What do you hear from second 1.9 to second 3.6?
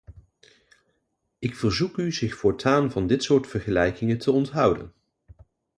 u zich voortaan van dit soort